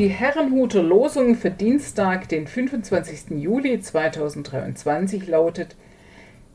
[0.00, 3.38] Die Herrenhuter Losung für Dienstag, den 25.
[3.38, 5.76] Juli 2023 lautet: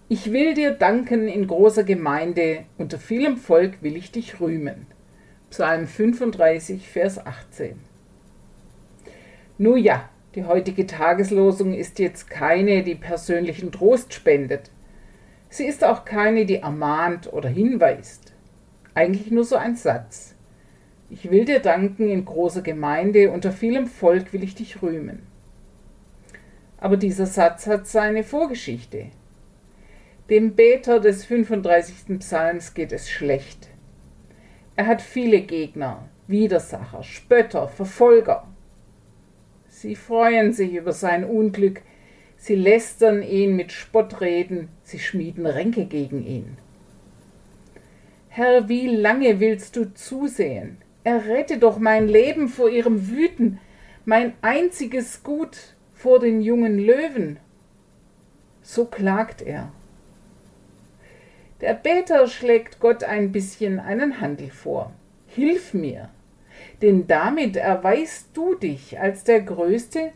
[0.10, 4.88] Ich will dir danken in großer Gemeinde, unter vielem Volk will ich dich rühmen.
[5.52, 7.80] Psalm 35, Vers 18.
[9.60, 14.72] Nun ja, die heutige Tageslosung ist jetzt keine, die persönlichen Trost spendet.
[15.50, 18.34] Sie ist auch keine, die ermahnt oder hinweist.
[18.96, 20.35] Eigentlich nur so ein Satz.
[21.10, 25.20] Ich will dir danken in großer Gemeinde, unter vielem Volk will ich dich rühmen.
[26.78, 29.08] Aber dieser Satz hat seine Vorgeschichte.
[30.30, 32.18] Dem Beter des 35.
[32.20, 33.68] Psalms geht es schlecht.
[34.76, 38.48] Er hat viele Gegner, Widersacher, Spötter, Verfolger.
[39.70, 41.82] Sie freuen sich über sein Unglück,
[42.38, 46.58] sie lästern ihn mit Spottreden, sie schmieden Ränke gegen ihn.
[48.30, 50.78] Herr, wie lange willst du zusehen?
[51.06, 53.60] Errette doch mein Leben vor ihrem Wüten,
[54.06, 57.38] mein einziges Gut vor den jungen Löwen.
[58.64, 59.72] So klagt er.
[61.62, 64.94] Der Beter schlägt Gott ein bisschen einen Handel vor.
[65.28, 66.10] Hilf mir,
[66.82, 70.12] denn damit erweist du dich als der Größte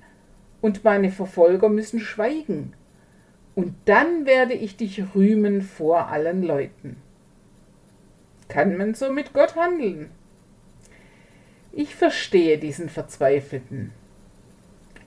[0.59, 2.73] und meine Verfolger müssen schweigen.
[3.53, 6.97] Und dann werde ich dich rühmen vor allen Leuten.
[8.47, 10.09] Kann man so mit Gott handeln?
[11.80, 13.94] Ich verstehe diesen Verzweifelten.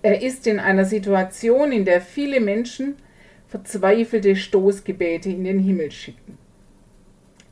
[0.00, 2.96] Er ist in einer Situation, in der viele Menschen
[3.46, 6.38] verzweifelte Stoßgebete in den Himmel schicken.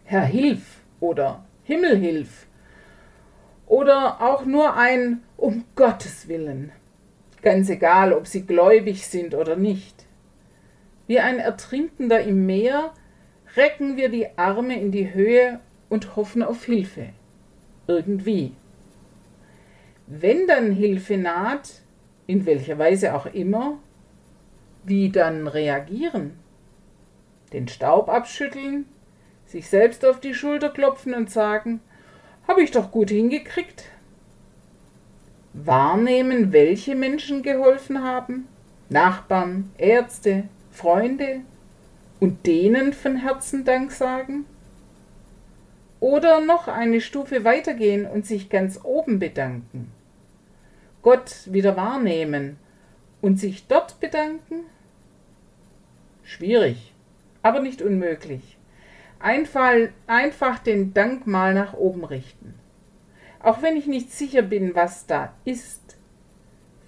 [0.07, 2.47] Herr, hilf oder Himmel, hilf
[3.67, 6.73] oder auch nur ein Um Gottes willen.
[7.43, 10.07] Ganz egal, ob sie gläubig sind oder nicht.
[11.07, 12.95] Wie ein Ertrinkender im Meer
[13.55, 15.61] recken wir die Arme in die Höhe
[15.91, 17.11] und hoffen auf Hilfe.
[17.87, 18.55] Irgendwie.
[20.13, 21.71] Wenn dann Hilfe naht,
[22.27, 23.79] in welcher Weise auch immer,
[24.83, 26.33] wie dann reagieren?
[27.53, 28.87] Den Staub abschütteln,
[29.47, 31.79] sich selbst auf die Schulter klopfen und sagen,
[32.49, 33.85] habe ich doch gut hingekriegt?
[35.53, 38.49] Wahrnehmen, welche Menschen geholfen haben?
[38.89, 41.43] Nachbarn, Ärzte, Freunde?
[42.19, 44.45] Und denen von Herzen Dank sagen?
[46.01, 49.93] Oder noch eine Stufe weitergehen und sich ganz oben bedanken?
[51.03, 52.57] Gott wieder wahrnehmen
[53.21, 54.65] und sich dort bedanken?
[56.25, 56.93] Schwierig,
[57.43, 58.57] aber nicht unmöglich.
[59.19, 59.75] Einfach,
[60.07, 62.55] einfach den Dank mal nach oben richten.
[63.43, 65.97] Auch wenn ich nicht sicher bin, was da ist.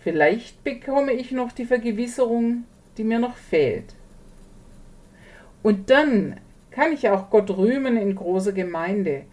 [0.01, 2.65] Vielleicht bekomme ich noch die Vergewisserung,
[2.97, 3.95] die mir noch fehlt.
[5.63, 6.41] Und dann
[6.71, 9.25] kann ich auch Gott rühmen in großer Gemeinde,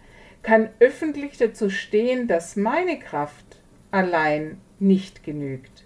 [0.42, 3.44] kann öffentlich dazu stehen, dass meine Kraft
[3.90, 5.84] allein nicht genügt,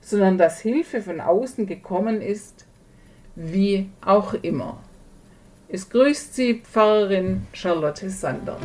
[0.00, 2.66] sondern dass Hilfe von außen gekommen ist,
[3.34, 4.82] wie auch immer.
[5.68, 8.58] Es grüßt Sie Pfarrerin Charlotte Sander.